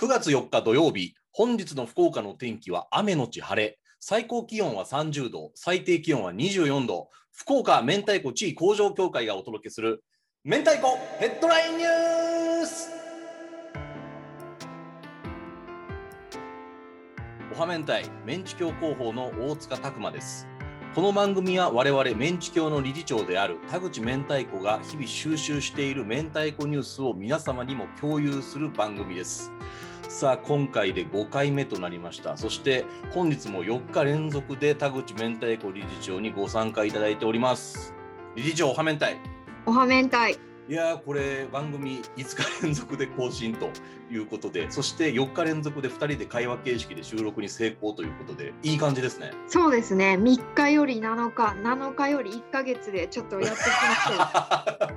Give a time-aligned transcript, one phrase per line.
[0.00, 3.78] 9月4日土曜日、本日の福岡の天気は雨のち晴れ。
[4.00, 7.10] 最高気温は30度、最低気温は24度。
[7.32, 10.02] 福岡明太子地位工場協会がお届けする
[10.42, 12.88] 明太子ヘッドラインニュース
[17.54, 20.48] おは明太メンチ協広報の大塚拓磨です。
[20.94, 29.52] この番組は我々メンチ協の理事長である田口明太子が日々収集している明太子ニュースを皆様にも共有する番組です。
[30.10, 37.94] さあ今回で5回目となりましたそして本日も4日連続で田口明太子理事長にご参加いただいております
[38.34, 39.06] 理事長おは明太
[39.66, 40.36] おはめんたい。
[40.68, 43.70] いやーこれ番組5日連続で更新と
[44.10, 50.18] いうことでそして4日連続で2人で会話形式で収録に成功ということでいい感じですねそうですね。
[50.20, 54.88] 3日より7日、7日より1ヶ月でちょっとやってきまし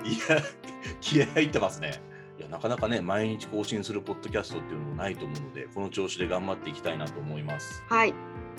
[0.00, 0.08] ょう。
[0.08, 0.42] いや
[1.02, 2.00] 気合入ってますね
[2.38, 8.14] いやなかなかね毎日更新するポッドキャストっていうのもないと思うのでこの調子で頑張っていきたいなと思いますはい。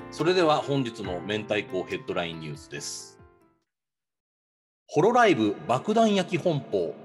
[0.10, 3.20] それでは本日の明太子ヘッドラインニュースです。
[4.88, 6.96] ホロライブ爆弾焼き本舗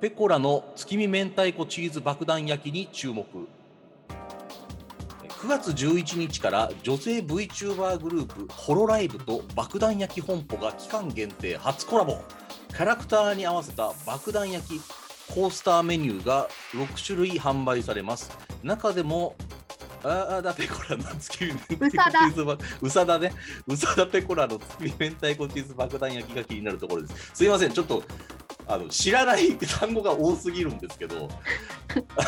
[0.00, 3.24] ペコラの月見明太子チーズ爆弾焼きに注目
[5.28, 12.18] 9月11日から女性 VTuber グループホロライブと爆弾焼き本舗が期間限定初コラボ
[12.68, 14.80] キャラクターに合わせた爆弾焼き
[15.30, 18.36] コースターメニューが6種類販売されます。
[18.62, 19.36] 中でも
[20.02, 23.32] ああだペコラの月見明太子チーズ爆うさだね。
[23.66, 27.30] うさだペコラの月見明太子チーズ爆弾焼きが気になるところです。
[27.34, 27.72] すいません。
[27.72, 28.02] ちょっと
[28.72, 31.28] あの知らない単語が多すぎるんですけど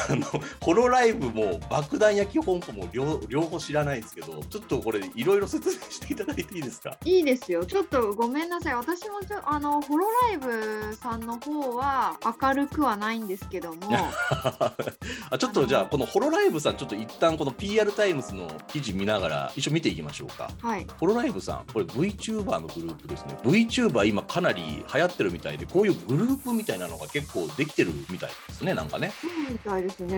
[0.09, 0.27] あの
[0.61, 6.97] ホロライブも爆弾焼き本舗も両両方知らないんですけどちょっとこれいろいろ説明していただいていいですか？
[7.05, 7.65] いいですよ。
[7.65, 8.75] ちょっとごめんなさい。
[8.75, 13.79] 私もちょあのホロライブさんの方は明るくはないんですけども、
[15.31, 20.87] あちょっとじゃあこのホロライブさんちょっと一旦この PR タイムズの記事見ながら一緒見ていきましょうかはい。
[20.98, 29.13] ホロライブさんこれ VTuber のグループですね VTuber 今かなり流行ってるみたいでこういうグループみたいなのが結構できてるみたいですねなんかね
[29.51, 30.17] みたいですね。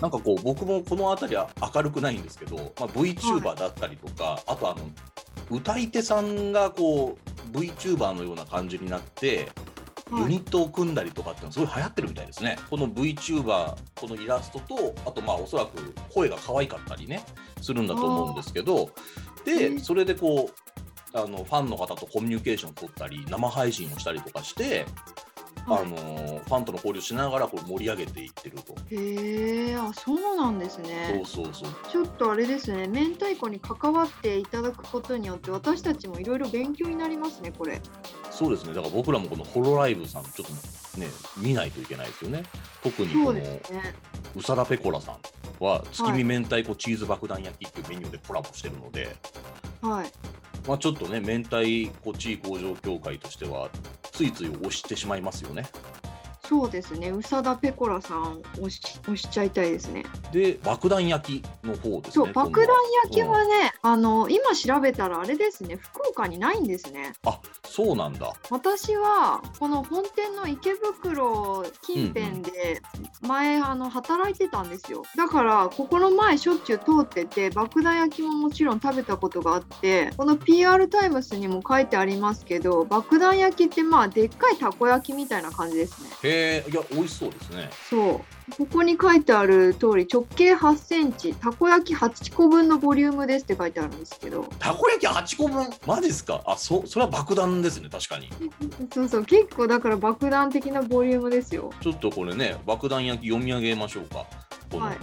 [0.00, 4.80] なんかこう僕もこの辺りは明るくないんですけど、まあ、VTuber だったりとか、あとあの
[5.50, 7.18] 歌い手さんがこ
[7.52, 9.50] う VTuber のような感じになって
[10.10, 10.32] ユはい。
[10.32, 12.56] ニットを組んだりとかっていうのはすごい流行ってるみたいですね。
[12.70, 17.22] この VTuber このイラストとあとまあおそらく声が可愛かったりね
[17.60, 18.90] するんだと思うんですけど
[19.44, 20.79] でうんそれでこう
[21.12, 24.86] あのファンの方とコミュニケーションを取ったり生配信をしたりとかして、はい
[25.66, 28.74] あのファンとの交流しながらこう盛り上げていってると。
[28.90, 31.22] へえ、あ、そうなんですね。
[31.26, 32.88] そうそうそうちょっとあれですね。
[32.88, 37.52] 明太子に関わっていただくことによって私たちもいろいろ勉強になりますね。
[37.56, 37.80] これ。
[38.30, 38.74] そうですね。
[38.74, 40.46] だから僕らもこのホロライブさんちょっ
[40.94, 42.42] とね見ないといけないですよね。
[42.82, 43.60] 特にこのね。
[44.34, 45.18] うさだペコラさん
[45.62, 49.14] は月見明太子チーズ爆弾焼きっていうメニューでコラボしてるので、
[49.82, 50.12] はい。
[50.66, 53.70] まあちょっとね明太子地位向上協会としては
[54.12, 55.64] ついつい押してしまいますよね。
[56.50, 57.10] そうですね。
[57.10, 60.04] 宇佐田ペコラさん押し押しちゃいたいですね。
[60.32, 62.24] で爆弾焼きの方ですね。
[62.26, 67.12] そう、爆弾焼きはね、あの今調べたらあれですね、福岡にないんですね。
[67.24, 68.32] あそうなんだ。
[68.50, 72.82] 私はこの本店の池袋近辺で
[73.20, 75.04] 前、あの働いてたんですよ。
[75.16, 86.10] だからここの前しょっちゅう通ってて、爆弾焼きももちろん食べたことがあって、この PR タイムスにも書いてありますけど、爆弾焼きってまあでっかいたこ焼きみたいな感じですね。
[86.24, 86.39] へえ
[86.70, 87.70] いや美味しそうですね。
[87.88, 88.20] そう。
[88.56, 96.42] ここに書いてある通り直径8センチたこ焼き8個分のボリュームですって書いてあるんですけどたこ焼き8個分マジっすか？
[96.44, 98.28] あそそれは爆弾ですね確かに。
[98.92, 104.26] そうそう結構だから爆弾的なボリュームですよちょっとこれね爆弾焼き読み上げましょうか。
[104.76, 104.96] はい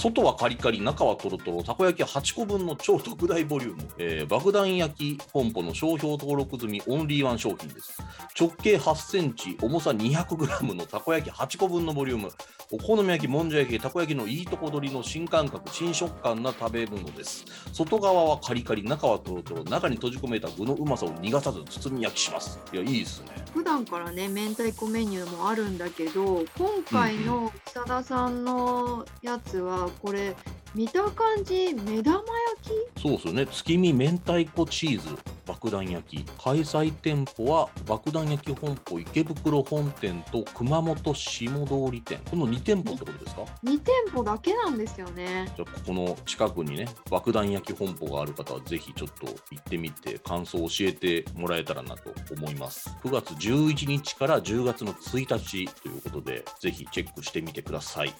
[0.00, 8.00] 外はカリカリ、中はトロトロ、たこ焼き8個分の超特大ボリューム、えー爆弾焼き本舗の商標登録済みオンリーワン商品です。
[8.38, 12.30] 直径8センチ、重さ200グラムのたこ焼き8個分のボリューム、
[12.70, 17.44] お好み焼き、もんじゃ焼き、たこ焼きのいいとこ取りの新感覚、新食感な食べ物です。
[17.72, 22.60] 外側はカリカリ、中はトロトロ、中に閉じ込めた具のうまさを逃がさず包み焼きします。
[22.72, 23.38] いや、いいですね。
[23.52, 30.34] 普段からね明太子メニューもあるんだけど今回の久田さんのやつはこれ
[30.74, 33.02] 見た感じ目玉焼き？
[33.02, 33.46] そうですよね。
[33.46, 35.16] 月見明太子チーズ
[35.46, 36.24] 爆弾焼き。
[36.42, 42.20] 開催店舗は爆弾焼き本舗池袋本店と熊本下通店。
[42.30, 45.50] この2店舗ってことですか？2店舗だけなんですよね。
[45.56, 52.94] じゃあここの近くにね爆弾焼き本舗がある方はぜひちょっと行ってみて感想を教えてもらえたらなと思います。
[53.02, 58.12] 9月11日から10月の1日ということでぜひチェックしてみてください。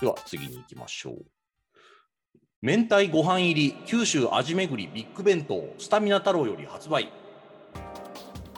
[0.00, 1.24] では次に行きましょう
[2.60, 7.08] 明太ご飯入り九州味巡りビッグ弁当スタミナ太郎より発売。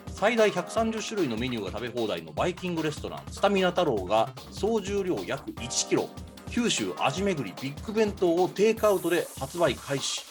[0.06, 6.08] 最大130種類のメニューが食べ放題のバイキングレストランスタミナ太郎が総重量約1キロ
[6.48, 10.22] 九州味巡りビッグ弁当をテイクアウトで発売開始。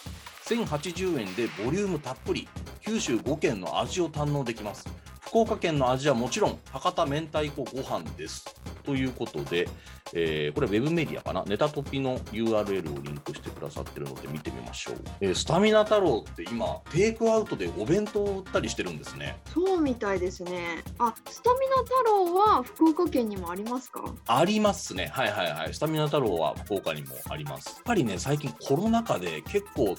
[0.45, 2.49] 1080円でボリュームたっぷり
[2.83, 4.89] 九州5県の味を堪能できます。
[5.21, 8.45] 福岡県の味はもちろん博多明太子ご飯です。
[8.83, 9.69] ということで、
[10.13, 11.43] えーこれウェブメディアかな？
[11.45, 20.83] ネタトピの URL をリンクしてくださってるので見てみましょう、えースタミナ太郎って今テイクアウトでお弁当を売ったりしてるんですねそうみたいですね。
[20.97, 24.03] あ、スタミナ太郎は福岡県にもありますか？
[24.27, 25.07] ありますね。
[25.13, 25.73] はいはいはい。
[25.73, 27.67] スタミナ太郎は福岡にもあります。
[27.69, 29.95] やっぱりね、最近コロナ禍で結構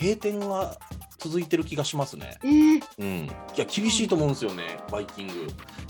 [0.00, 0.76] 閉店が
[1.18, 2.36] 続いてる気がしますね。
[2.42, 3.06] えー、うん。
[3.26, 5.46] いや、厳しいと思うんですよね、バイキング。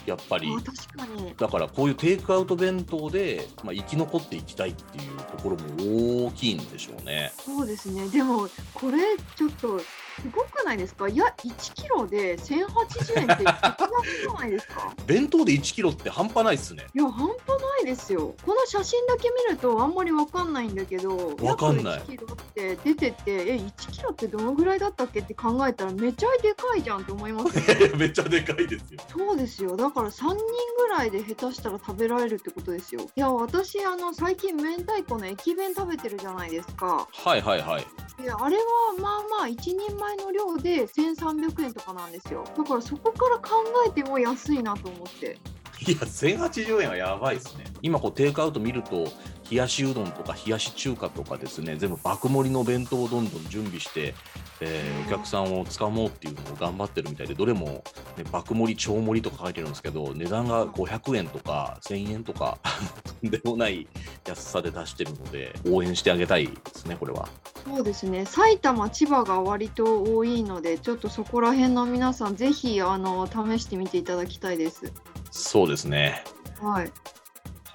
[0.07, 0.49] やっぱり。
[0.51, 1.35] あ確かに。
[1.37, 7.33] だからこういうテイクアウト弁当で、まあ、生き残っていきたいっていうところも大きいんでしょうね。
[7.39, 8.09] そうですね。
[8.09, 8.99] でも、これ
[9.37, 9.81] ちょっと
[10.21, 11.09] すごくないですか？
[11.09, 13.89] いや、1キロで1080円って一番
[14.23, 16.87] じゃないですか 弁当で1キロって半端ないっすね。
[16.95, 18.35] いや、半端ないですよ。
[18.45, 27.93] この写真だけ見るとあんまりわかんないんだけど、わかんない約1キロって出てて、え、1キロってどのぐらいだったっけって考えたらめちゃでかいじゃんって思いますね。
[27.97, 29.01] めっちゃでかいですよ。
[29.11, 29.77] そうですよ。
[29.77, 30.37] だから3人
[30.79, 33.03] ぐらいで下手したら食べられるってことですよ。
[33.03, 37.07] いや、私、あの、最近明太子の駅弁食べてるじゃないですか。
[37.13, 37.87] はいはいはい。
[38.23, 38.63] であれは
[39.01, 42.45] まあまあ1人前の量で1300円とかなんですよ。
[42.57, 45.39] だからそこから考えても安いなと思って。
[45.87, 47.65] いや、1080円はやばいですね。
[47.83, 49.07] 今、こう、テイクアウト見ると、
[49.51, 54.15] 冷やしうどんとか冷やし中華とかですね、全部爆盛りの弁当をどんどん準備して、
[54.61, 57.85] えーお客さんをつかもうっていうのを頑張ってるみたいで、どれも、
[58.17, 62.59] ね、爆盛り、超盛りとか書いてるんですけど、値段が500円とか1000円とか、
[63.21, 63.87] とんでもない
[64.27, 67.29] 安さで出してるので、応援してあげたいですね、これは。
[67.65, 74.93] そうですね埼玉千葉が割と多いのでちょっとそこら辺の皆さんぜひあの試してみていただきたいです
[75.37, 76.23] そうですね。
[76.61, 76.93] はいわか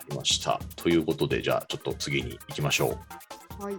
[0.09, 0.59] りました。
[0.77, 2.97] ということで、じゃあ、ちょっと次に行きましょ
[3.59, 3.63] う。
[3.63, 3.75] はい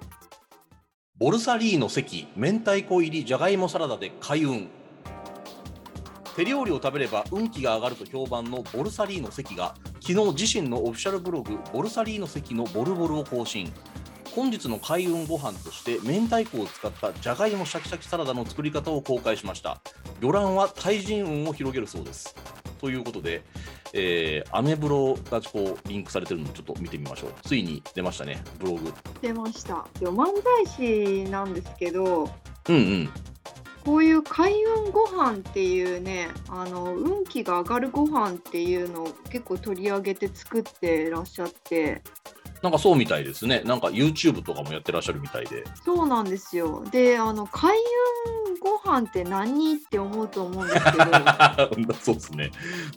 [1.19, 4.69] ボルサリーノ関明太子入りじゃがいもサラダで開運
[6.35, 13.71] 手料理を食べれば運気が上がると評判のボルサリーノ関が昨日自身のオフィシャルブログボルサリーノ関のボルボルを更新
[14.35, 19.83] 本日の開運ご飯として明太子を使ったじゃがいもシャキシャキサラダの作り方を公開しました
[20.23, 22.35] 魚卵は対人運を広げるそうです
[22.81, 23.45] ということで、
[23.93, 27.33] えーアメブロがこうリンクされてるのをちょっと見てみましょう。
[27.43, 28.93] ついに出ましたねブログ。
[29.21, 29.87] 出ました。
[29.99, 32.31] で漫才師なんですけど
[32.69, 33.11] うんうん。
[33.85, 42.03] こういう開運ご飯っていうねあの運気が上がるご飯っていうのを結構取り上げて作ってらっしゃって
[42.63, 43.63] なんかそうみたいですね。
[43.65, 45.65] なんか YouTube とかもやってらっしゃるみたいで。
[45.85, 47.75] そうなんですよであの開
[48.51, 52.51] 運ご飯って何って思うと思うんですけど そうですね。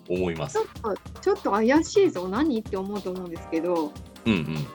[0.10, 0.64] 思いますちょ。
[0.64, 3.94] っとちょっと怪しいぞ何って思うと思うんですけど
[4.26, 4.68] うんうん。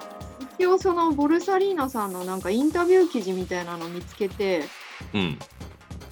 [0.59, 4.65] 一応そのボルサリーナさんのなんかインタビュー記事みたいなのを見つけて
[5.13, 5.39] うん。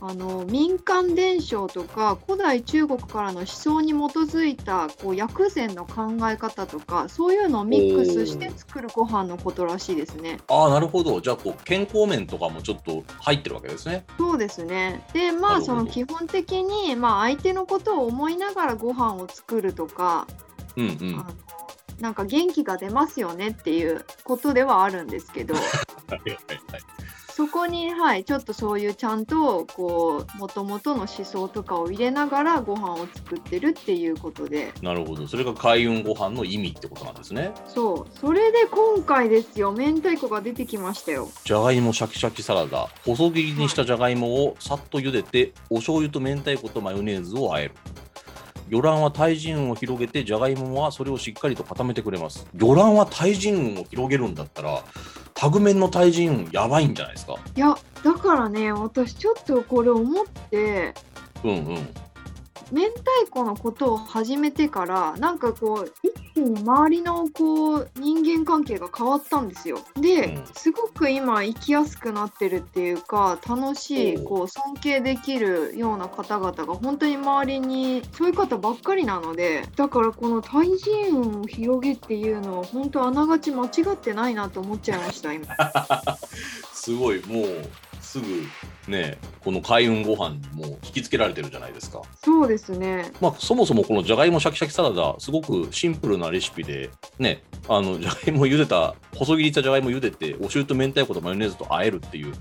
[0.00, 10.38] あの民間伝承とか古代中国からの思想に基づいたこう薬膳の考え方とかそういうのをミックスして作るご飯のことらしいですね。
[10.48, 11.20] ああ、なるほど。
[11.20, 14.04] じゃあ、こう、健康面とかもちょっと入ってるわけですね。
[14.18, 15.06] そうですね。
[15.12, 20.26] でまあその基本的に、まあ、相手のことを思いながらご飯を作るとか、
[20.76, 21.24] うんうん。
[22.00, 27.05] なんか元気が出ますよねっていうことではあるんですけど はいはいはい。
[27.36, 35.28] そこに、はい、ちょっとそういうちゃんとこう元々の思想とかを入れながらご飯を作ってるっていうことでなるほど。
[35.28, 37.52] それが開運ご飯の意味ってことなんですね。
[37.66, 41.28] そうそれで今回ですよ明太子が出てきましたよ。
[41.44, 42.88] じゃがいもシャキシャキサラダ。
[43.04, 47.74] 細切りにしたじゃがいもをさっと茹でて、お醤油と明太子とマヨネーズを和える。
[48.70, 52.46] 魚卵は対人運を広げて、じゃがいもはそれをしっかりと固めてくれます。
[52.54, 54.82] 魚卵は対人運を広げるんだったら、
[55.36, 57.34] タグメンの対人運やばいんじゃないですか？
[57.54, 60.94] いやだからね私ちょっとこれ思って
[61.44, 61.88] うんうん。
[62.72, 69.78] 明太子のことを始めてからなんかこう一周りのこう人間関係が変わったんですよ。
[69.94, 85.46] で、うんすごく今生きやすくなってるっていうか楽しいこう尊敬できるような方々が本当に周りにそういう方ばっかりなのでだからこの対人を広げっていうのは本当あながち間違ってないなと思っちゃいました今。
[86.86, 87.46] すごいもう
[88.00, 88.26] すぐ
[88.86, 92.00] ねこの開運ご飯にもう引きつけられてるじゃないですか。
[92.22, 93.10] そうですね。
[93.20, 102.32] まあ、そもそもこのじゃがいもシャキシャキサラダすごくシンプルなレシピでねあのじゃがいも茹でた細切りしたじゃがいも茹でてお汁と明太子とマヨネーズと和えるっていう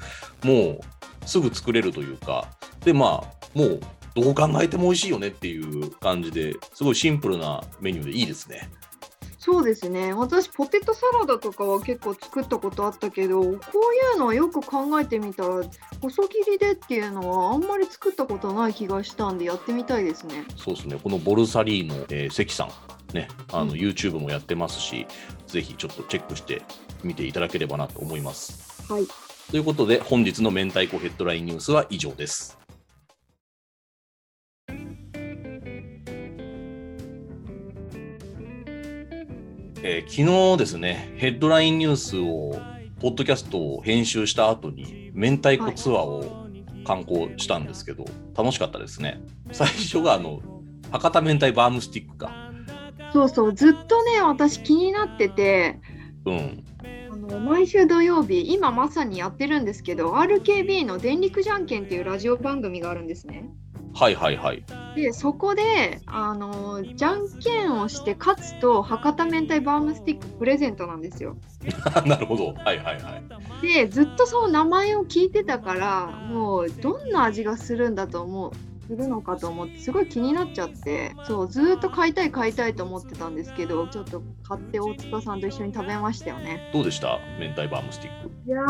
[0.43, 0.79] も
[1.23, 2.47] うすぐ作れるというか
[2.83, 3.79] でまあもう
[4.13, 8.69] どう考えても美味しいよねっていう感じですごいシンプルなメニューでいいですね。
[9.45, 13.57] そうですね私ポテトサラダとかは結構作ったことあったけどこうい
[14.15, 15.61] うのはよく考えてみたら
[16.01, 20.45] 細切りでっていうのはあんまり作ったことない気がしたんでやってみたいですね。
[20.57, 22.69] そうですねこのボルサリーノ、えー関さん
[23.13, 25.05] ねあのうん YouTube もやってますし、
[25.45, 26.63] ぜひちょっとチェックして
[27.03, 28.91] みていただければなと思います。
[28.91, 29.05] はい
[29.51, 32.64] ということで本日の明太子ヘッドラインニュースは以上です。
[39.87, 42.59] えー昨日ですね、ヘッドラインニュースを、
[42.99, 46.47] ポッドキャストを編集した後に、明太子ツアーを
[46.87, 48.03] 観光したんですけど、
[48.35, 49.21] 楽しかったですね。
[49.51, 50.41] 最初があの、
[50.89, 52.31] 博多明太バームスティックか。
[53.13, 55.79] そうそうずっとね私気になってて
[56.25, 56.63] うん。
[57.11, 63.49] あの毎週土曜日今まさにやってるんですけど RKB の「電力じゃんけん」っていうラジオ番組があるんですね。
[63.95, 64.63] はいはいはい。
[64.95, 71.37] でそこであのじゃんけんをして勝つと博多明太バームスティックプレゼントなんですよ。
[72.05, 72.47] なるほど。
[72.53, 73.19] はいはいは
[73.61, 73.61] い。
[73.61, 78.51] でずっとその名前を聞いてたからもうどんな味がするんだと思う
[78.87, 86.69] するのかと思ってすごい気になっちゃってそうずーっと買いたい買いたいと思ってたんですけどちょっと買って大塚さんと一緒に食べましたよね。
[86.71, 87.19] どうでした？
[87.39, 88.29] 明太バームスティック。
[88.45, 88.61] いや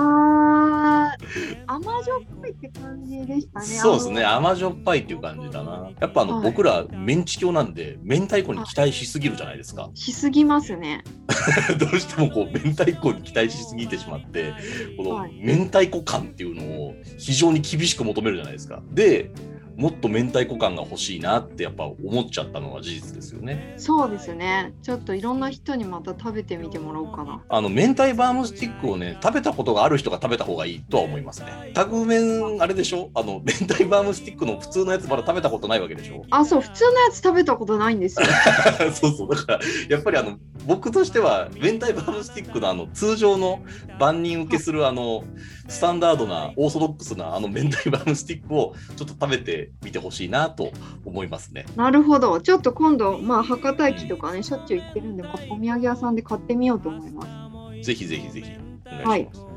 [0.86, 3.66] ー甘じょっぱいって感じでしたね。
[3.66, 4.24] そうですね。
[4.24, 5.90] 甘じょっぱいっていう感じだな。
[6.00, 9.90] やっぱあの、はい僕らメンチ教なんで、明太子に期待しすぎるじゃないですか。
[9.94, 11.04] しすぎますね。
[11.80, 14.54] どうしてもこう明太子に期待しすぎてしまって、
[14.98, 18.82] このはい明太子感っていうのを非常に厳しく求めるじゃないですか。
[18.92, 19.32] で、
[19.76, 23.76] もっと明太子感が欲しいなってやっぱ思っちゃったのは事実ですよね。
[23.78, 24.74] そうですね。
[24.84, 27.42] ちょっといろんな人にまた食べてみてもらおうかな。
[27.50, 31.72] あの明太バームスティックをね食べたことがある人が食べた方がいいとは思いますね。
[31.74, 33.12] タグ麺あれでしょ？
[33.16, 36.24] あの明太バームスティックの普通のやつまだ食べたことないわけでしょ？
[36.30, 38.28] あ、そう、普通のやつ食べたことないんですよ。
[38.94, 43.62] そうそうだからやっぱりあの僕としては明太バームスティックのあの通常の
[44.00, 45.24] 万人受けするあの
[45.68, 50.72] スタンダードなオーソドックスなあの明太バームスティックをちょっと食べてみてほしいなと
[51.06, 51.66] 思いますね。
[51.76, 52.40] なるほど。
[52.42, 57.24] ちょっと今度、まあ、博多駅とかね、しょっちゅう行ってるんで、まあお土産屋さんで買ってみようと思いま
[57.74, 57.82] す。
[57.84, 58.52] ぜひぜひぜひ
[58.86, 59.40] お願いします。
[59.42, 59.55] で、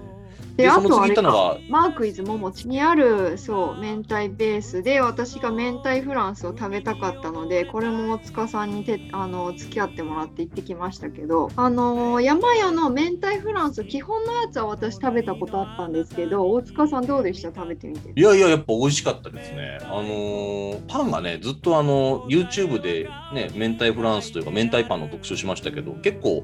[0.59, 1.23] であとあれか
[1.69, 17.53] マークイズももちにある、そう、明太ベースで、私が明太フランスを食べたかったので、これも大塚さんにてあの付き合ってもらって行ってきましたけど、あの山屋の明太フランス、基本のやつは私食べたことあったんですけど、大塚さんどうでした？
[17.55, 18.13] 食べてみて。
[18.15, 19.79] いやいや、やっぱ美味しかったですね。
[19.85, 26.43] あのーパンがね、ずっとあの、YouTube でね、明太フランスというか、明太パンの特集しましたけど、結構、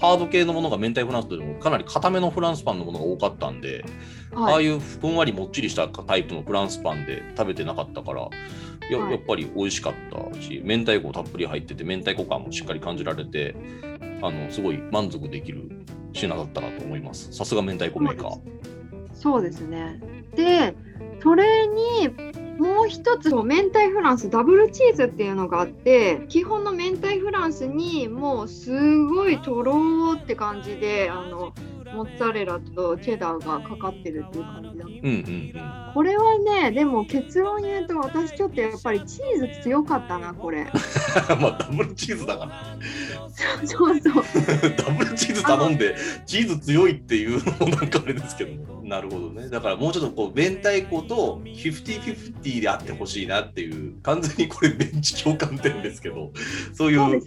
[0.00, 3.84] ハード系のものが明太フランスというよりも、かなり固めのフランスパンのものが多かったんで、
[4.32, 8.28] ああはい、いうふんわりもっちりしたタイプのフランスパンで食べてなかったから、
[8.88, 13.54] いやはいやっぱり美味しかったし、明太子たっぷり入ってて、明太子感もしっかり感じられて、
[14.22, 17.32] あの、すごい満足できる品だったなと思います。
[17.32, 18.40] さすが明太子メーカー。
[19.14, 20.00] そうですね。
[20.36, 20.74] で、
[21.22, 22.08] それに
[22.58, 31.52] もう一つ、明太フランスダブルチーズっていうのがあって、基本の明太フランスにもうすごいとろーって感じで、あの
[31.94, 34.84] モッツァレラとチェダーがかかってるっていう感じだ。
[34.86, 35.92] うんうんうん。
[35.94, 40.64] これはね、でも結論言うと私ちょっとやっぱりチーズ強かったな、これ。
[41.40, 42.76] まあ、ダブルチーズだから。
[43.64, 44.24] そうそう。
[44.76, 45.94] ダブルチーズ頼んで
[46.26, 56.32] チーズ強いっていうのもなんかあれですけどなるほどねだからもうちょっとこう明太子と50-50であってほしいなっていう完全にこれベンチ共感点ですけど
[56.72, 57.22] そういう。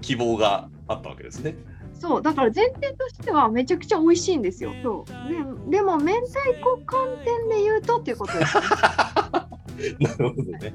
[0.00, 1.54] 希望があったわけですね。
[2.00, 4.72] そうだから前提としてはめちゃくちゃ美味しいんですよ。
[4.82, 8.64] そうででも明太子観点で言うとっていうことです、ね。
[10.00, 10.74] なるほどね。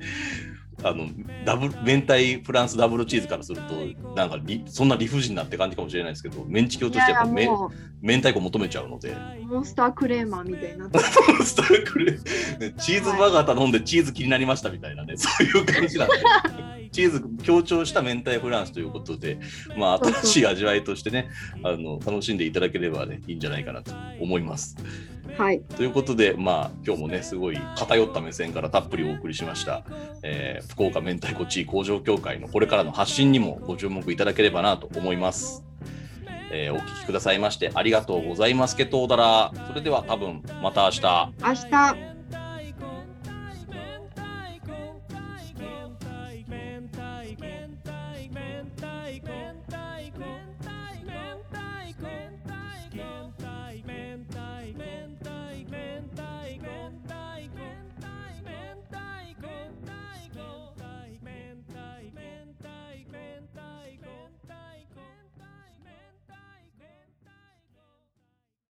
[0.85, 1.07] あの
[1.45, 3.73] ダブル明太フランスダブルチーズからすると
[4.15, 9.09] なんかりそんな理不尽なって感じかもしれないですけどメンチ教としてはやっぱめも明太子求めちゃうので。
[9.09, 16.13] うモンスタークレーマーみたいになってスタークレーねチーズバーガー頼んでチーズ気になりましたみたいなね そういう感じなんで。
[16.91, 19.39] チーズ強調した明太フランスということで、
[19.75, 21.29] まあ、新しい味わいとしてね
[21.61, 24.77] あの楽しんでいただければねいいんじゃないかなと思います。
[25.37, 25.61] はい。
[25.61, 29.83] ということで、まあ、今日もね、すごい偏った目線からたっぷりお送りしました、
[30.23, 35.63] えー福岡明太子地位工場協会のこれからの発信にもご注目いただければなと思います。
[36.51, 39.51] えーお聞きくださいましてありがとうございますけどだら。
[39.67, 41.33] それでは多分また明日。
[41.41, 42.14] 明日。